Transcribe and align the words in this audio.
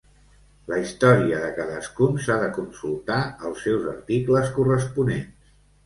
La 0.71 0.79
història 0.83 1.41
de 1.41 1.51
cadascun 1.59 2.17
s'ha 2.25 2.39
de 2.47 2.49
consultar 2.57 3.21
als 3.51 3.65
seus 3.69 3.89
articles 3.97 4.55
corresponents. 4.61 5.59